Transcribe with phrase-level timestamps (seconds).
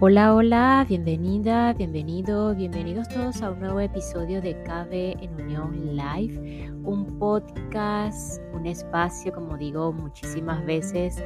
[0.00, 6.70] Hola, hola, bienvenida, bienvenido, bienvenidos todos a un nuevo episodio de KB en Unión Live,
[6.84, 11.16] un podcast, un espacio, como digo muchísimas veces,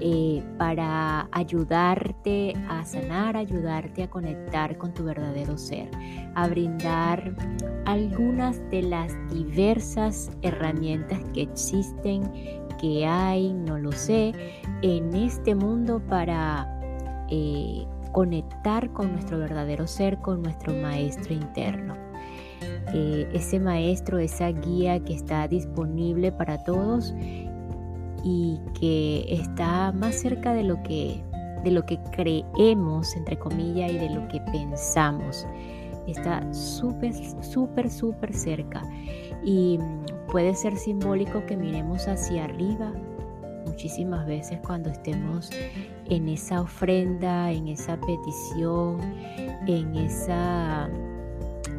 [0.00, 5.88] eh, para ayudarte a sanar, ayudarte a conectar con tu verdadero ser,
[6.34, 7.36] a brindar
[7.84, 12.28] algunas de las diversas herramientas que existen,
[12.80, 14.32] que hay, no lo sé,
[14.82, 16.66] en este mundo para...
[17.30, 21.94] Eh, conectar con nuestro verdadero ser, con nuestro maestro interno.
[22.92, 27.14] Ese maestro, esa guía que está disponible para todos
[28.24, 31.22] y que está más cerca de lo que,
[31.64, 35.46] de lo que creemos, entre comillas, y de lo que pensamos.
[36.06, 37.12] Está súper,
[37.44, 38.82] súper, súper cerca.
[39.44, 39.78] Y
[40.32, 42.92] puede ser simbólico que miremos hacia arriba
[43.66, 45.50] muchísimas veces cuando estemos
[46.08, 48.98] en esa ofrenda, en esa petición,
[49.66, 50.88] en, esa,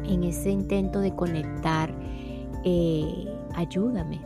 [0.04, 1.92] en ese intento de conectar,
[2.64, 4.20] eh, ayúdame.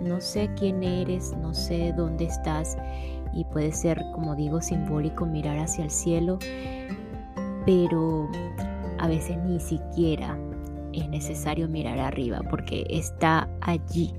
[0.00, 2.76] No sé quién eres, no sé dónde estás
[3.32, 6.38] y puede ser, como digo, simbólico mirar hacia el cielo,
[7.64, 8.28] pero
[8.98, 10.36] a veces ni siquiera
[10.92, 14.12] es necesario mirar arriba porque está allí,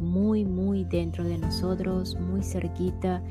[0.00, 3.22] muy, muy dentro de nosotros, muy cerquita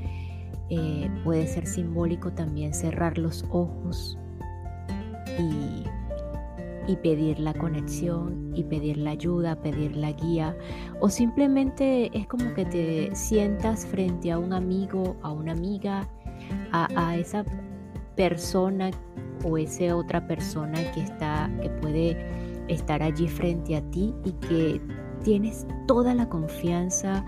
[0.74, 4.18] eh, puede ser simbólico también cerrar los ojos
[5.38, 5.84] y,
[7.04, 10.56] pedir la conexión y pedir la ayuda, pedir la guía.
[11.00, 16.08] O simplemente es como que te sientas frente a un amigo, a una amiga,
[16.74, 17.46] a, a esa
[18.18, 18.92] persona
[19.46, 22.18] o esa otra persona que está, que puede
[22.68, 24.82] estar allí frente a ti y que
[25.24, 27.26] tienes toda la confianza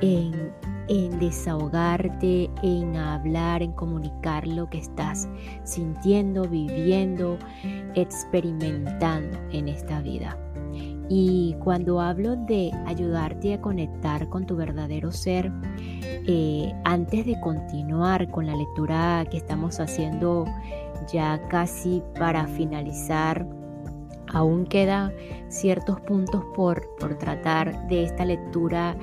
[0.00, 5.28] en, desahogarte, en hablar, en comunicar lo que estás
[5.64, 7.38] sintiendo, viviendo,
[7.94, 10.38] experimentando en esta vida.
[11.08, 15.52] Y cuando hablo de ayudarte a conectar con tu verdadero ser,
[16.26, 20.46] eh, antes de continuar con la lectura que estamos haciendo
[21.12, 23.46] ya casi para finalizar,
[24.32, 25.12] aún quedan
[25.48, 28.96] ciertos puntos por, por tratar de esta lectura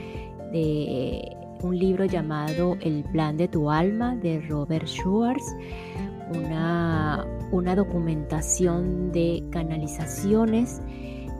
[0.51, 5.43] de un libro llamado El plan de tu alma de Robert Schwartz,
[6.35, 10.81] una, una documentación de canalizaciones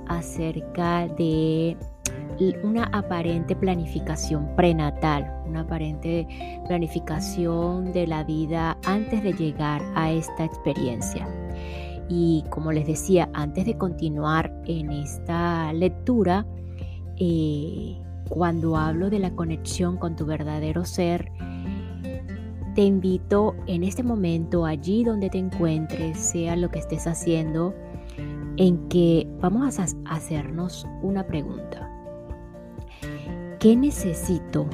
[0.08, 1.78] acerca de
[2.64, 6.28] una aparente planificación prenatal, una aparente
[6.68, 11.28] planificación de la vida antes de llegar a esta experiencia.
[12.10, 16.46] Y como les decía, antes de continuar en esta lectura,
[17.18, 21.32] eh, cuando hablo de la conexión con tu verdadero ser,
[22.76, 27.76] te invito en este momento, allí donde te encuentres, sea lo que estés haciendo,
[28.58, 31.90] en que vamos a hacernos una pregunta.
[33.60, 34.68] ¿Qué necesito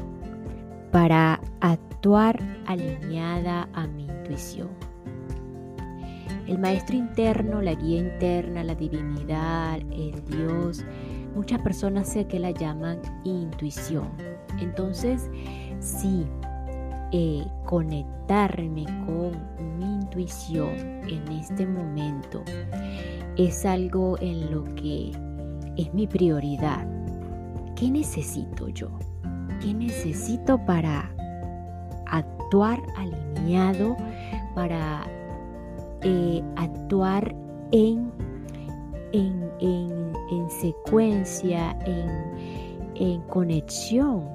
[0.91, 4.69] para actuar alineada a mi intuición?
[6.47, 10.85] El maestro interno, la guía interna, la divinidad, el Dios,
[11.37, 14.09] muchas personas sé que la llaman intuición.
[14.59, 15.29] Entonces,
[15.79, 16.25] sí,
[17.11, 20.71] eh, conectarme con mi intuición
[21.07, 22.43] en este momento
[23.37, 25.11] es algo en lo que
[25.77, 26.87] es mi prioridad.
[27.75, 28.89] ¿Qué necesito yo?
[29.61, 31.11] ¿Qué necesito para
[32.07, 33.95] actuar alineado,
[34.55, 35.05] para
[36.01, 37.35] eh, actuar
[37.71, 38.11] en,
[39.11, 40.06] en, en,
[40.49, 44.27] secuencia, en, conexión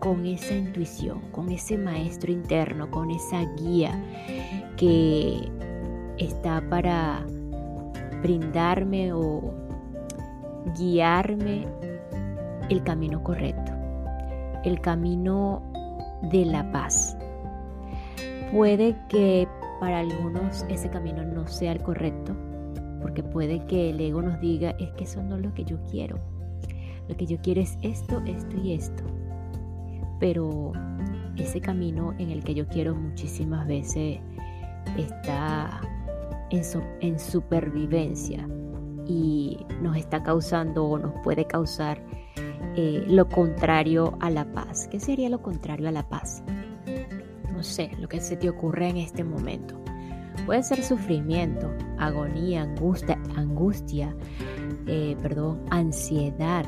[0.00, 3.92] con esa intuición, con ese maestro interno, con esa guía
[4.76, 5.48] que
[6.18, 7.24] está para
[8.22, 9.54] brindarme o
[10.76, 11.68] guiarme
[12.68, 13.72] el camino correcto,
[14.64, 15.62] el camino
[16.30, 17.16] de la paz.
[18.52, 19.46] Puede que
[19.78, 22.34] para algunos ese camino no sea el correcto,
[23.02, 25.78] porque puede que el ego nos diga, es que eso no es lo que yo
[25.90, 26.18] quiero.
[27.08, 29.02] Lo que yo quiero es esto, esto y esto.
[30.20, 30.72] Pero
[31.36, 34.20] ese camino en el que yo quiero muchísimas veces
[34.96, 35.80] está
[36.50, 36.62] en,
[37.00, 38.48] en supervivencia
[39.06, 42.00] y nos está causando o nos puede causar
[42.76, 44.88] eh, lo contrario a la paz.
[44.88, 46.42] ¿Qué sería lo contrario a la paz?
[47.62, 49.81] no sé, lo que se te ocurre en este momento.
[50.46, 54.14] Puede ser sufrimiento, agonía, angustia, angustia
[54.86, 56.64] eh, perdón, ansiedad,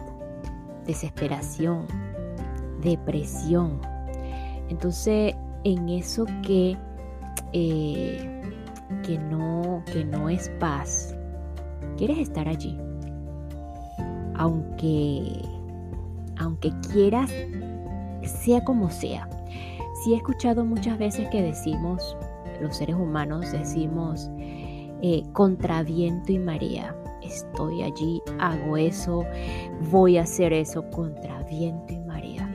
[0.86, 1.86] desesperación,
[2.80, 3.80] depresión.
[4.68, 5.34] Entonces,
[5.64, 6.76] en eso que
[7.52, 8.42] eh,
[9.02, 11.16] que, no, que no es paz,
[11.96, 12.78] quieres estar allí.
[14.36, 15.42] Aunque,
[16.38, 17.30] aunque quieras,
[18.22, 19.28] sea como sea.
[20.02, 22.16] Si he escuchado muchas veces que decimos,
[22.60, 24.30] los seres humanos decimos,
[25.02, 26.96] eh, contra viento y marea.
[27.22, 29.24] Estoy allí, hago eso,
[29.90, 32.48] voy a hacer eso contra viento y marea.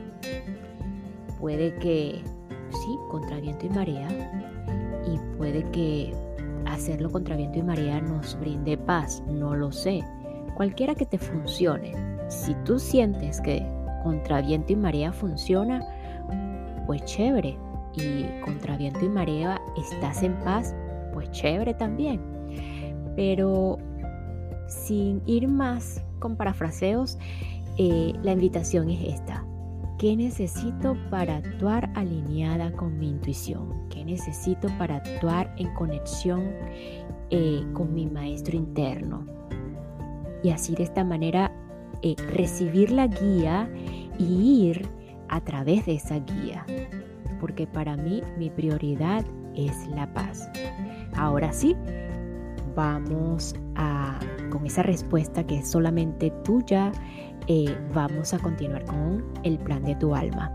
[1.38, 2.22] Puede que,
[2.70, 4.08] sí, contra viento y marea.
[5.06, 6.14] Y puede que
[6.66, 10.02] hacerlo contra viento y marea nos brinde paz, no lo sé.
[10.54, 11.92] Cualquiera que te funcione.
[12.28, 13.66] Si tú sientes que
[14.02, 15.84] contra viento y marea funciona,
[16.86, 17.56] pues chévere.
[17.94, 20.74] Y contra viento y marea estás en paz,
[21.12, 22.20] pues chévere también.
[23.16, 23.78] Pero
[24.68, 27.18] sin ir más con parafraseos,
[27.76, 29.44] eh, la invitación es esta.
[29.98, 33.88] ¿Qué necesito para actuar alineada con mi intuición?
[33.90, 36.42] ¿Qué necesito para actuar en conexión
[37.30, 39.26] eh, con mi maestro interno?
[40.42, 41.52] Y así de esta manera
[42.02, 43.68] eh, recibir la guía
[44.18, 44.88] y ir
[45.28, 46.64] a través de esa guía.
[47.40, 50.48] Porque para mí mi prioridad es la paz.
[51.16, 51.76] Ahora sí,
[52.76, 54.18] vamos a,
[54.50, 56.92] con esa respuesta que es solamente tuya,
[57.46, 60.54] eh, vamos a continuar con el plan de tu alma.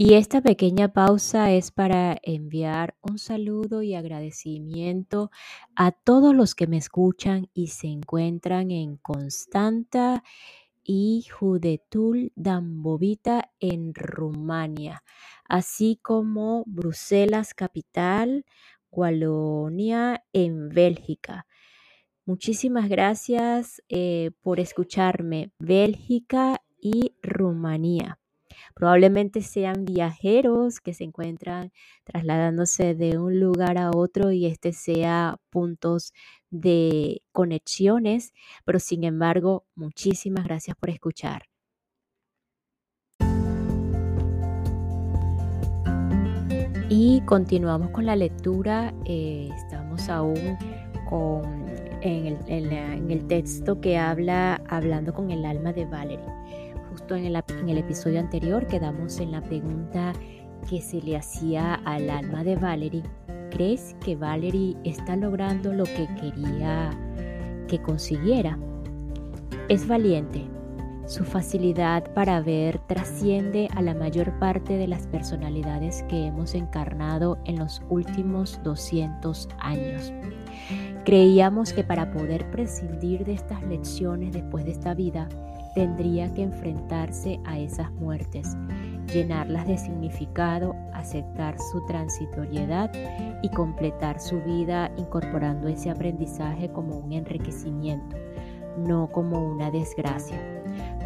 [0.00, 5.32] Y esta pequeña pausa es para enviar un saludo y agradecimiento
[5.74, 10.22] a todos los que me escuchan y se encuentran en Constanta
[10.84, 15.02] y Judetul Dambovita en Rumania,
[15.48, 18.44] así como Bruselas capital,
[18.92, 21.44] Walonia en Bélgica.
[22.24, 28.17] Muchísimas gracias eh, por escucharme, Bélgica y Rumanía.
[28.78, 31.72] Probablemente sean viajeros que se encuentran
[32.04, 36.12] trasladándose de un lugar a otro y este sea puntos
[36.48, 38.32] de conexiones,
[38.64, 41.42] pero sin embargo, muchísimas gracias por escuchar.
[46.88, 48.94] Y continuamos con la lectura.
[49.06, 50.56] Eh, estamos aún
[51.10, 51.66] con,
[52.00, 56.37] en, el, texto que habla hablando con el alma de Valerie.
[57.08, 60.12] Justo en el, en el episodio anterior quedamos en la pregunta
[60.68, 63.02] que se le hacía al alma de Valerie
[63.50, 66.90] ¿Crees que Valerie está logrando lo que quería
[67.66, 68.58] que consiguiera?
[69.70, 70.44] Es valiente.
[71.06, 77.38] Su facilidad para ver trasciende a la mayor parte de las personalidades que hemos encarnado
[77.46, 80.12] en los últimos 200 años.
[81.06, 85.26] Creíamos que para poder prescindir de estas lecciones después de esta vida,
[85.78, 88.56] tendría que enfrentarse a esas muertes
[89.14, 92.90] llenarlas de significado, aceptar su transitoriedad
[93.42, 98.16] y completar su vida incorporando ese aprendizaje como un enriquecimiento,
[98.76, 100.36] no como una desgracia.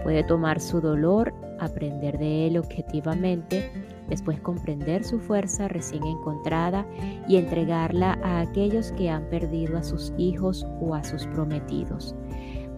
[0.04, 3.70] Puede tomar su dolor, aprender de él objetivamente,
[4.08, 6.86] después comprender su fuerza recién encontrada
[7.28, 12.16] y entregarla a aquellos que han perdido a sus hijos o a sus prometidos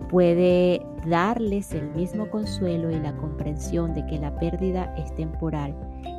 [0.08, 5.74] puede darles el mismo consuelo y la comprensión de que la pérdida es temporal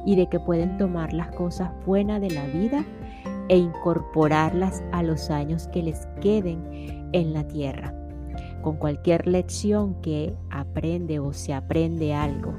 [0.05, 2.85] y de que pueden tomar las cosas buenas de la vida
[3.49, 7.93] e incorporarlas a los años que les queden en la tierra.
[8.61, 12.53] Con cualquier lección que aprende o se aprende algo,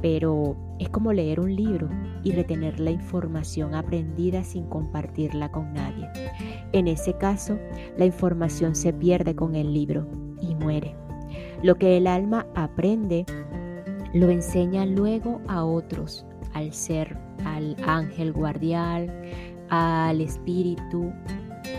[0.00, 1.88] pero es como leer un libro
[2.22, 6.08] y retener la información aprendida sin compartirla con nadie.
[6.72, 7.58] En ese caso,
[7.98, 10.94] la información se pierde con el libro y muere.
[11.62, 13.24] Lo que el alma aprende
[14.12, 19.10] lo enseña luego a otros, al ser, al ángel guardián,
[19.70, 21.12] al espíritu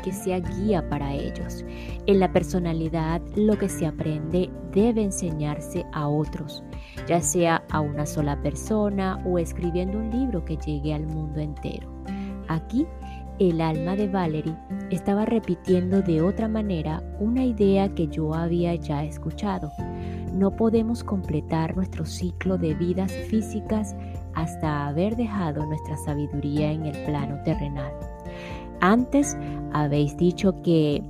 [0.04, 1.66] que sea guía para ellos.
[2.06, 6.64] En la personalidad lo que se aprende debe enseñarse a otros,
[7.08, 11.90] ya sea a una sola persona o escribiendo un libro que llegue al mundo entero.
[12.48, 12.86] Aquí
[13.40, 14.56] el alma de Valerie
[14.92, 19.72] estaba repitiendo de otra manera una idea que yo había ya escuchado.
[20.34, 23.96] No podemos completar nuestro ciclo de vidas físicas
[24.34, 27.92] hasta haber dejado nuestra sabiduría en el plano terrenal.
[28.82, 29.38] Antes
[29.74, 31.02] habéis dicho que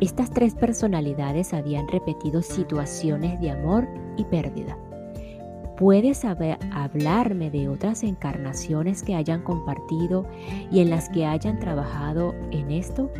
[0.00, 4.76] estas tres personalidades habían repetido situaciones de amor y pérdida.
[5.78, 10.26] ¿Puedes hablarme de otras encarnaciones que hayan compartido
[10.72, 13.12] y en las que hayan trabajado en esto?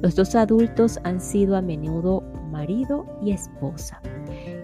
[0.00, 4.00] Los dos adultos han sido a menudo marido y esposa.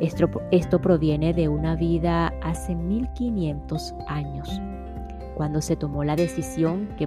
[0.01, 4.49] Esto, esto proviene de una vida hace 1500 años,
[5.35, 7.07] cuando se tomó la decisión que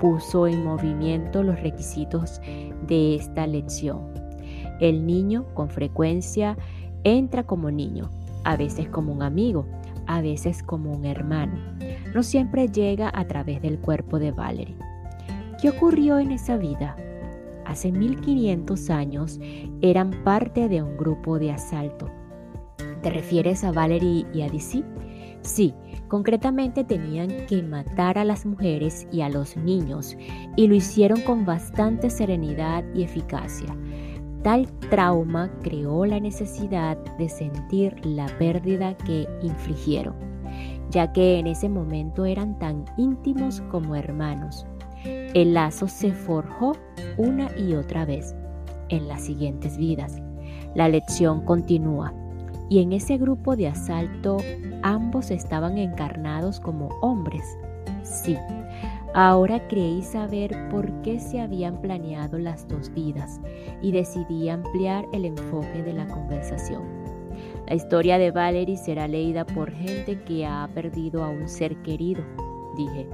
[0.00, 2.40] puso en movimiento los requisitos
[2.88, 4.12] de esta lección.
[4.80, 6.56] El niño con frecuencia
[7.04, 8.10] entra como niño,
[8.44, 9.66] a veces como un amigo,
[10.06, 11.54] a veces como un hermano.
[12.14, 14.76] No siempre llega a través del cuerpo de Valerie.
[15.60, 16.96] ¿Qué ocurrió en esa vida?
[17.64, 19.40] Hace 1500 años
[19.80, 22.10] eran parte de un grupo de asalto.
[23.02, 24.82] ¿Te refieres a Valerie y a DC?
[25.42, 25.74] Sí,
[26.06, 30.16] concretamente tenían que matar a las mujeres y a los niños
[30.56, 33.76] y lo hicieron con bastante serenidad y eficacia.
[34.42, 40.14] Tal trauma creó la necesidad de sentir la pérdida que infligieron,
[40.90, 44.66] ya que en ese momento eran tan íntimos como hermanos.
[45.04, 46.76] El lazo se forjó
[47.16, 48.34] una y otra vez
[48.88, 50.20] en las siguientes vidas.
[50.74, 52.12] La lección continúa
[52.68, 54.38] y en ese grupo de asalto
[54.82, 57.44] ambos estaban encarnados como hombres.
[58.02, 58.36] Sí,
[59.14, 63.40] ahora creí saber por qué se habían planeado las dos vidas
[63.80, 66.82] y decidí ampliar el enfoque de la conversación.
[67.66, 72.22] La historia de Valerie será leída por gente que ha perdido a un ser querido,
[72.76, 73.08] dije.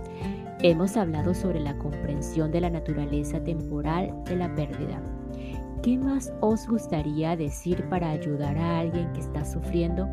[0.60, 5.00] Hemos hablado sobre la comprensión de la naturaleza temporal de la pérdida
[5.82, 10.08] ¿Qué más os gustaría decir para ayudar a alguien que está sufriendo?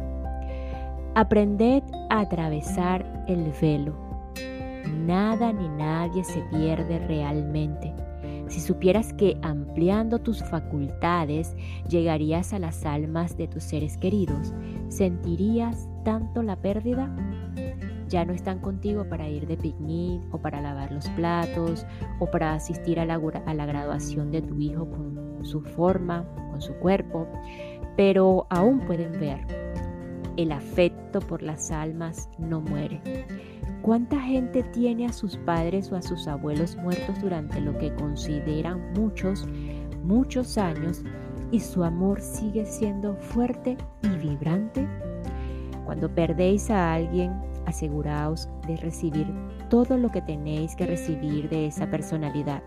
[1.16, 4.05] Aprended a atravesar el velo.
[5.06, 7.94] Nada ni nadie se pierde realmente.
[8.48, 11.56] Si supieras que ampliando tus facultades
[11.90, 14.54] llegarías a las almas de tus seres queridos,
[14.90, 17.14] ¿sentirías tanto la pérdida?
[18.08, 21.88] Ya no están contigo para ir de picnic o para lavar los platos
[22.20, 27.28] o para asistir a la, graduación de tu hijo con su forma, con su cuerpo,
[27.98, 29.40] pero aún pueden ver.
[30.38, 33.02] El afecto por las almas no muere.
[33.82, 38.94] ¿Cuánta gente tiene a sus padres o a sus abuelos muertos durante lo que consideran
[38.94, 39.48] muchos,
[40.04, 41.04] muchos años
[41.52, 44.88] y su amor sigue siendo fuerte y vibrante?
[45.86, 47.34] Cuando perdéis a alguien,
[47.66, 49.28] aseguraos de recibir
[49.70, 52.64] todo lo que tenéis que recibir de esa personalidad.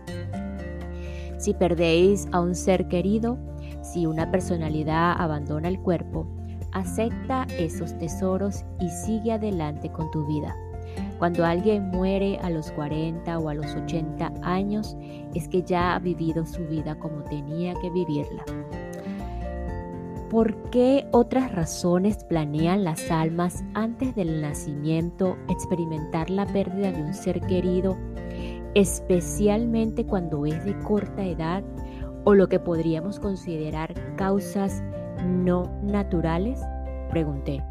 [1.37, 3.37] Si perdéis a un ser querido,
[3.81, 6.27] si una personalidad abandona el cuerpo,
[6.73, 10.55] acepta esos tesoros y sigue adelante con tu vida.
[11.19, 14.97] Cuando alguien muere a los 40 o a los 80 años,
[15.35, 18.43] es que ya ha vivido su vida como tenía que vivirla.
[20.29, 27.13] ¿Por qué otras razones planean las almas antes del nacimiento experimentar la pérdida de un
[27.13, 27.97] ser querido
[28.75, 31.63] especialmente cuando es de corta edad
[32.23, 34.83] o lo que podríamos considerar causas
[35.25, 36.61] no naturales?
[37.09, 37.63] Pregunté.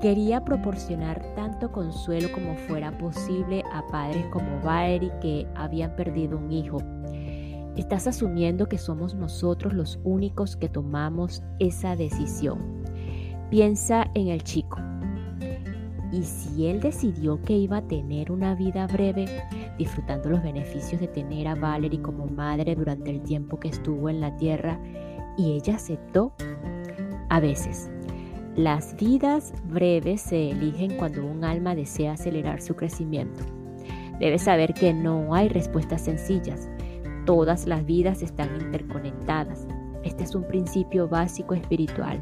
[0.00, 6.52] Quería proporcionar tanto consuelo como fuera posible a padres como Valerie que habían perdido un
[6.52, 6.78] hijo.
[7.76, 12.82] Estás asumiendo que somos nosotros los únicos que tomamos esa decisión.
[13.50, 14.78] Piensa en el chico.
[16.12, 19.26] Y si él decidió que iba a tener una vida breve,
[19.78, 24.20] disfrutando los beneficios de tener a Valerie como madre durante el tiempo que estuvo en
[24.20, 24.78] la tierra,
[25.36, 26.32] y ella aceptó,
[27.28, 27.90] a veces,
[28.56, 33.44] las vidas breves se eligen cuando un alma desea acelerar su crecimiento.
[34.18, 36.70] Debes saber que no hay respuestas sencillas.
[37.26, 39.66] Todas las vidas están interconectadas.
[40.04, 42.18] Este es un principio básico espiritual.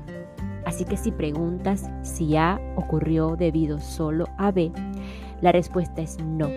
[0.64, 4.72] Así que si preguntas si A ocurrió debido solo a B,
[5.40, 6.48] la respuesta es no.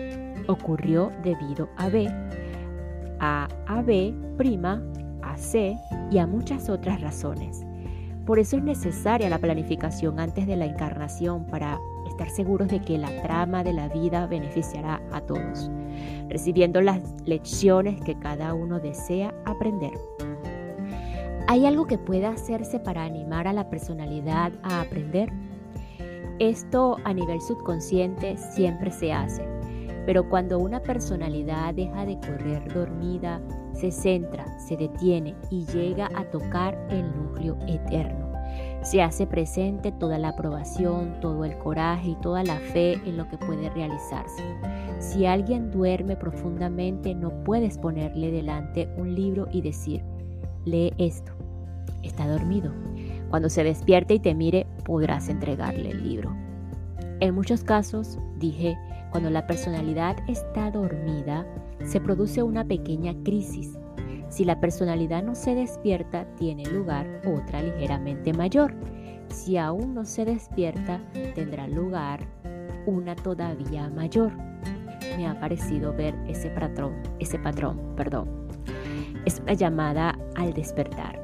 [0.48, 2.08] Ocurrió debido a B,
[3.20, 4.14] a AB',
[5.22, 5.76] a C
[6.10, 7.67] y a muchas otras razones.
[8.28, 12.98] Por eso es necesaria la planificación antes de la encarnación para estar seguros de que
[12.98, 15.70] la trama de la vida beneficiará a todos,
[16.28, 19.94] recibiendo las lecciones que cada uno desea aprender.
[21.46, 25.32] ¿Hay algo que pueda hacerse para animar a la personalidad a aprender?
[26.38, 29.42] Esto a nivel subconsciente siempre se hace,
[30.08, 33.42] pero cuando una personalidad deja de correr dormida,
[33.74, 38.32] se centra, se detiene y llega a tocar el núcleo eterno.
[38.80, 43.28] Se hace presente toda la aprobación, todo el coraje y toda la fe en lo
[43.28, 44.42] que puede realizarse.
[44.98, 50.02] Si alguien duerme profundamente, no puedes ponerle delante un libro y decir,
[50.64, 51.32] lee esto
[52.02, 52.72] está dormido.
[53.28, 56.34] Cuando se despierte y te mire, podrás entregarle el libro.
[57.20, 58.78] En muchos casos, dije,
[59.10, 61.46] cuando la personalidad está dormida,
[61.84, 63.78] se produce una pequeña crisis.
[64.28, 68.74] Si la personalidad no se despierta, tiene lugar otra ligeramente mayor.
[69.28, 71.02] si aún no se despierta,
[71.34, 72.20] tendrá lugar
[72.86, 74.32] una todavía mayor.
[75.16, 78.48] Me ha parecido ver ese patrón, ese patrón, perdón.
[79.26, 81.20] Es una llamada al despertar.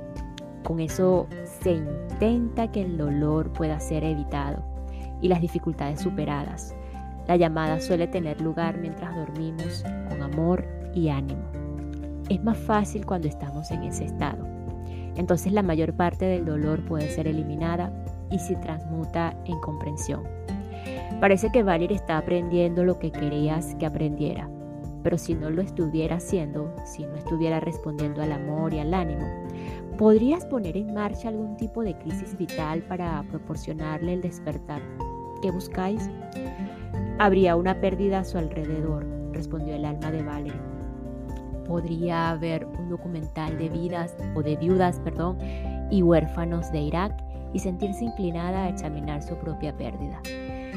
[0.65, 1.27] Con eso
[1.63, 4.63] se intenta que el dolor pueda ser evitado
[5.23, 6.75] y las dificultades superadas.
[7.27, 10.65] La llamada suele tener lugar mientras dormimos con amor
[10.95, 11.43] y ánimo.
[12.29, 14.47] Es más fácil cuando estamos en ese estado.
[15.17, 17.93] Entonces la mayor parte del dolor puede ser eliminada
[18.31, 20.23] y se transmuta en comprensión.
[21.21, 24.49] Parece que Valerie está aprendiendo lo que querías que aprendiera,
[25.03, 29.27] pero si no lo estuviera haciendo, si no estuviera respondiendo al amor y al ánimo,
[29.97, 34.83] ¿podrías poner en marcha algún tipo de crisis vital para proporcionarle el despertar
[35.41, 36.11] que buscáis?
[37.19, 40.61] Habría una pérdida a su alrededor, respondió el alma de Valerie.
[41.65, 45.39] Podría haber un documental de vidas o de viudas, perdón,
[45.91, 47.17] y huérfanos de Irak
[47.53, 50.21] y sentirse inclinada a examinar su propia pérdida.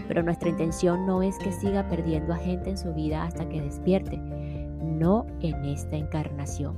[0.08, 3.60] Pero nuestra intención no es que siga perdiendo a gente en su vida hasta que
[3.60, 6.76] despierte, no en esta encarnación.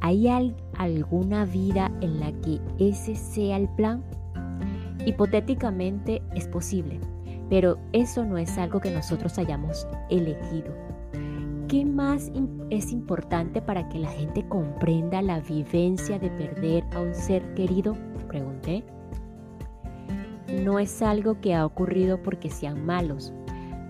[0.00, 0.28] ¿Hay
[0.76, 4.04] alguna vida en la que ese sea el plan?
[5.06, 7.00] Hipotéticamente es posible,
[7.48, 10.74] pero eso no es algo que nosotros hayamos elegido.
[11.68, 12.30] ¿Qué más
[12.70, 17.94] es importante para que la gente comprenda la vivencia de perder a un ser querido?
[18.26, 18.84] Pregunté
[20.48, 23.32] no es algo que ha ocurrido porque sean malos.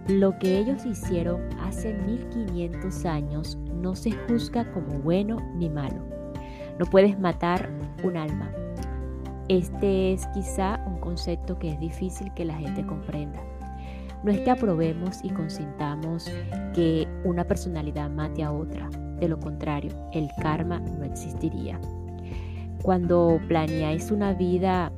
[0.08, 6.04] Lo que ellos hicieron hace 1500 años no se juzga como bueno ni malo.
[6.78, 7.70] No puedes matar
[8.02, 8.50] un alma.
[9.48, 13.40] Este es quizá un concepto que es difícil que la gente comprenda.
[14.22, 16.30] No es que aprobemos y consintamos
[16.74, 18.90] que una personalidad mate a otra.
[19.20, 21.80] De lo contrario, el karma no existiría.
[22.82, 24.92] Cuando planeáis una vida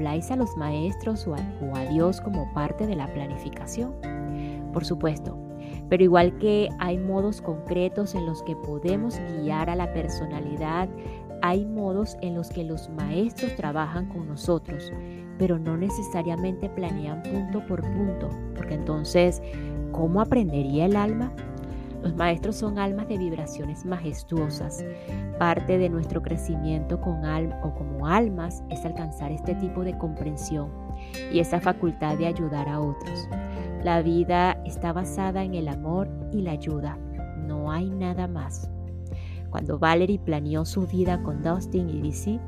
[0.00, 3.92] ¿Habláis a los maestros o a, Dios como parte de la planificación?
[4.72, 5.36] Por supuesto,
[5.90, 10.88] pero igual que hay modos concretos en los que podemos guiar a la personalidad,
[11.42, 14.92] hay modos en los que los maestros trabajan con nosotros,
[15.38, 19.42] pero no necesariamente planean punto por punto, porque entonces,
[19.92, 21.32] ¿cómo aprendería el alma?
[22.02, 24.84] Los maestros son almas de vibraciones majestuosas.
[25.38, 30.70] Parte de nuestro crecimiento con alma o como almas es alcanzar este tipo de comprensión
[31.32, 33.28] y esa facultad de ayudar a otros.
[33.84, 36.98] La vida está basada en el amor y la ayuda.
[37.46, 38.70] No hay nada más.
[39.50, 42.40] Cuando Valerie planeó su vida con Dustin y DC,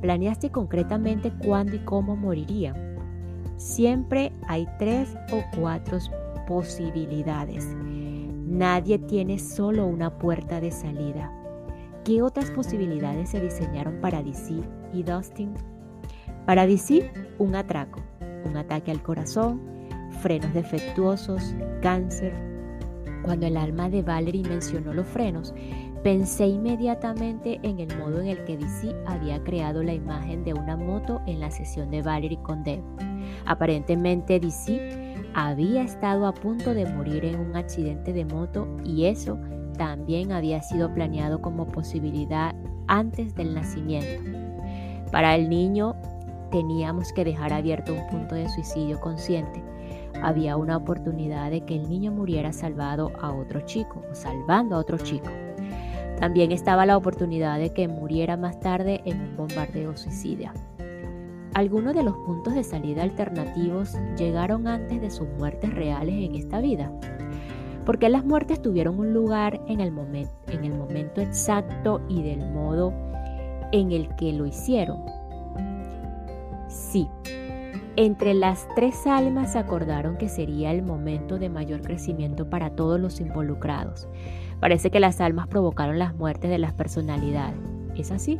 [0.00, 2.96] planeaste concretamente cuándo y cómo morirían.
[3.56, 5.98] Siempre hay tres o cuatro
[6.46, 7.76] posibilidades
[8.48, 11.30] Nadie tiene solo una puerta de salida.
[12.02, 14.54] ¿Qué otras posibilidades se diseñaron para DC
[14.94, 15.52] y Dustin?
[16.46, 18.00] Para DC, un atraco,
[18.46, 19.60] un ataque al corazón,
[20.22, 22.32] frenos defectuosos, cáncer.
[23.22, 25.52] Cuando el alma de Valerie mencionó los frenos,
[26.02, 30.76] pensé inmediatamente en el modo en el que DC había creado la imagen de una
[30.76, 32.82] moto en la sesión de Valerie con Deb.
[33.46, 39.38] Aparentemente DC había estado a punto de morir en un accidente de moto y eso
[39.76, 42.54] también había sido planeado como posibilidad
[42.86, 44.22] antes del nacimiento.
[45.10, 45.94] Para el niño
[46.50, 49.62] teníamos que dejar abierto un punto de suicidio consciente.
[50.22, 54.98] Había una oportunidad de que el niño muriera salvado a otro chico salvando a otro
[54.98, 55.28] chico.
[56.20, 60.52] También estaba la oportunidad de que muriera más tarde en un bombardeo suicida.
[61.54, 66.60] Algunos de los puntos de salida alternativos llegaron antes de sus muertes reales en esta
[66.60, 66.92] vida.
[67.84, 69.92] ¿Por qué las muertes tuvieron un lugar en el,
[70.48, 72.92] en el momento exacto y del modo
[73.72, 75.04] en el que lo hicieron?
[76.68, 77.08] Sí,
[77.96, 83.20] entre las tres almas acordaron que sería el momento de mayor crecimiento para todos los
[83.20, 84.06] involucrados.
[84.60, 87.58] Parece que las almas provocaron las muertes de las personalidades.
[87.96, 88.38] ¿Es así?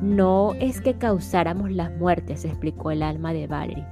[0.00, 3.86] No es que causáramos las muertes, explicó el alma de Valerie.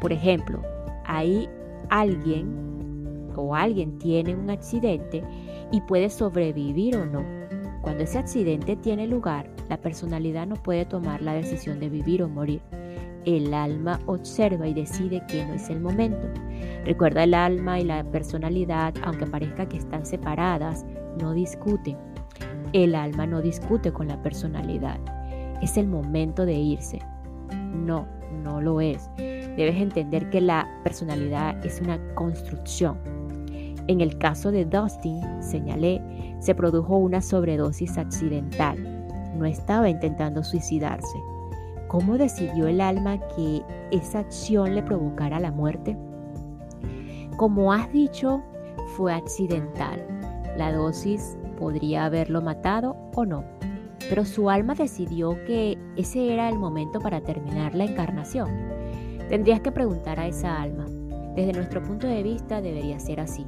[0.00, 0.60] Por ejemplo,
[1.04, 1.48] hay
[1.88, 5.22] alguien o alguien tiene un accidente
[5.70, 7.24] y puede sobrevivir o no.
[7.82, 12.28] Cuando ese accidente tiene lugar, la personalidad no puede tomar la decisión de vivir o
[12.28, 12.60] morir.
[13.24, 16.28] El alma observa y decide que no es el momento.
[16.86, 20.86] Recuerda el alma y la personalidad, aunque parezca que están separadas,
[21.20, 21.98] no discuten.
[22.72, 24.98] El alma no discute con la personalidad
[25.62, 26.98] es el momento de irse.
[27.74, 28.06] No,
[28.42, 29.08] no lo es.
[29.16, 32.98] Debes entender que la personalidad es una construcción.
[33.88, 36.02] En el caso de Dustin, señalé,
[36.40, 38.76] se produjo una sobredosis accidental.
[39.36, 41.18] No estaba intentando suicidarse.
[41.88, 45.96] ¿Cómo decidió el alma que esa acción le provocara la muerte?
[47.36, 48.42] Como has dicho,
[48.96, 50.02] fue accidental.
[50.56, 53.44] La dosis podría haberlo matado o no,
[54.08, 58.48] pero su alma decidió que ese era el momento para terminar la encarnación.
[59.28, 60.86] Tendrías que preguntar a esa alma.
[61.34, 63.46] Desde nuestro punto de vista debería ser así.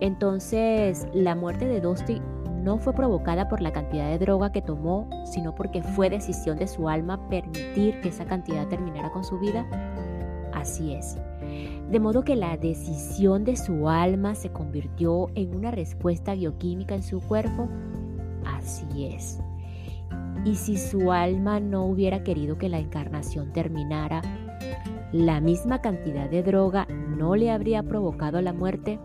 [0.00, 2.20] Entonces, la muerte de Dusty
[2.64, 6.66] no fue provocada por la cantidad de droga que tomó, sino porque fue decisión de
[6.66, 9.64] su alma permitir que esa cantidad terminara con su vida.
[10.52, 11.16] Así es.
[11.90, 17.02] De modo que la decisión de su alma se convirtió en una respuesta bioquímica en
[17.02, 17.68] su cuerpo.
[18.44, 19.40] Así es.
[20.44, 24.22] Y si su alma no hubiera querido que la encarnación terminara,
[25.12, 28.98] la misma cantidad de droga no le habría provocado la muerte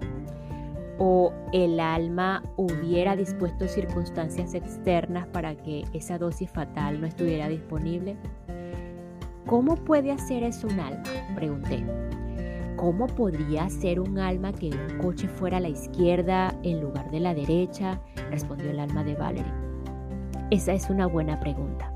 [0.99, 8.17] o el alma hubiera dispuesto circunstancias externas para que esa dosis fatal no estuviera disponible?
[9.45, 11.04] ¿Cómo puede hacer eso un alma?
[11.36, 11.84] Pregunté.
[12.79, 17.19] ¿Cómo podría hacer un alma que un coche fuera a la izquierda en lugar de
[17.19, 17.99] la derecha?
[18.31, 19.51] Respondió el alma de Valerie.
[20.49, 21.93] Esa es una buena pregunta.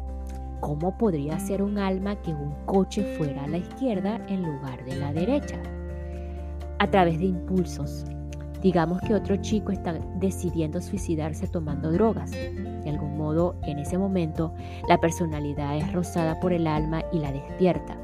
[0.60, 4.98] ¿Cómo podría ser un alma que un coche fuera a la izquierda en lugar de
[4.98, 5.56] la derecha?
[6.80, 8.04] A través de impulsos,
[8.62, 9.92] Digamos que otro chico está
[10.22, 12.32] decidiendo suicidarse tomando drogas.
[12.32, 14.54] De algún modo, en ese momento,
[14.88, 17.98] la personalidad es rozada por el alma y la despierta.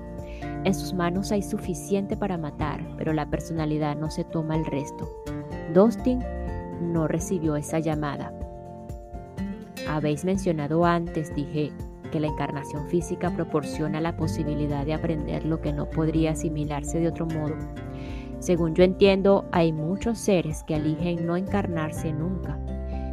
[0.65, 5.09] En sus manos hay suficiente para matar, pero la personalidad no se toma el resto.
[5.73, 6.19] Dustin
[6.81, 8.33] no recibió esa llamada.
[9.87, 11.71] Habéis mencionado antes, dije,
[12.11, 17.07] que la encarnación física proporciona la posibilidad de aprender lo que no podría asimilarse de
[17.07, 17.55] otro modo.
[18.39, 22.57] Según yo entiendo, hay muchos seres que eligen no encarnarse nunca.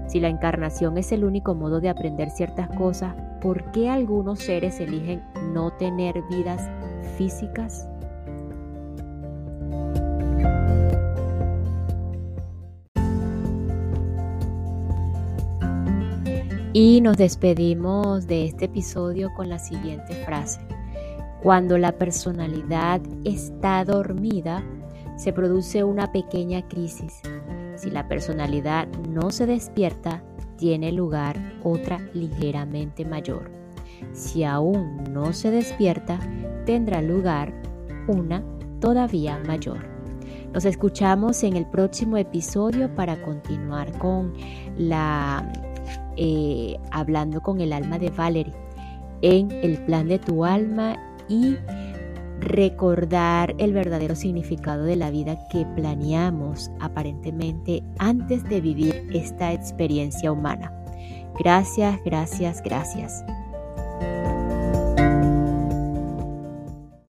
[0.08, 4.80] Si la encarnación es el único modo de aprender ciertas cosas, ¿por qué algunos seres
[4.80, 6.70] eligen no tener vidas
[7.16, 7.88] físicas?
[16.72, 20.60] Y nos despedimos de este episodio con la siguiente frase.
[21.42, 24.62] Cuando la personalidad está dormida,
[25.16, 27.22] se produce una pequeña crisis.
[27.76, 30.22] Si la personalidad no se despierta,
[30.58, 33.50] tiene lugar otra ligeramente mayor.
[34.12, 36.18] Si aún no se despierta,
[36.64, 37.52] tendrá lugar
[38.08, 38.42] una
[38.80, 39.78] todavía mayor.
[40.52, 44.32] Nos escuchamos en el próximo episodio para continuar con
[44.78, 45.52] la
[46.16, 48.54] eh, hablando con el alma de Valerie
[49.22, 50.96] en el plan de tu alma
[51.28, 51.56] y
[52.40, 60.32] recordar el verdadero significado de la vida que planeamos aparentemente antes de vivir esta experiencia
[60.32, 60.72] humana.
[61.38, 63.24] Gracias, gracias, gracias.